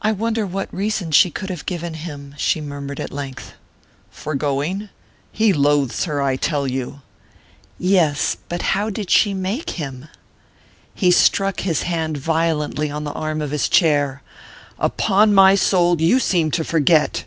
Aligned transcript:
"I 0.00 0.12
wonder 0.12 0.46
what 0.46 0.72
reason 0.72 1.10
she 1.10 1.28
could 1.28 1.50
have 1.50 1.66
given 1.66 1.94
him?" 1.94 2.36
she 2.38 2.60
murmured 2.60 3.00
at 3.00 3.10
length. 3.10 3.54
"For 4.08 4.36
going? 4.36 4.90
He 5.32 5.52
loathes 5.52 6.04
her, 6.04 6.22
I 6.22 6.36
tell 6.36 6.68
you!" 6.68 7.00
"Yes 7.76 8.36
but 8.48 8.62
how 8.78 8.90
did 8.90 9.10
she 9.10 9.34
make 9.34 9.70
him?" 9.70 10.06
He 10.94 11.10
struck 11.10 11.62
his 11.62 11.82
hand 11.82 12.16
violently 12.16 12.92
on 12.92 13.02
the 13.02 13.10
arm 13.14 13.42
of 13.42 13.50
his 13.50 13.68
chair. 13.68 14.22
"Upon 14.78 15.34
my 15.34 15.56
soul, 15.56 16.00
you 16.00 16.20
seem 16.20 16.52
to 16.52 16.62
forget!" 16.62 17.24